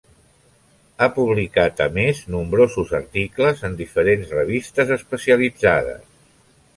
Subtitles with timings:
[0.97, 6.03] Ha publicat a més nombrosos articles en diferents revistes especialitzades.